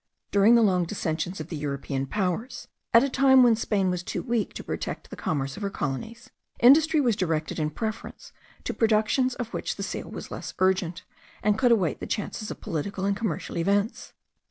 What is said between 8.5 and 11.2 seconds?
to productions of which the sale was less urgent,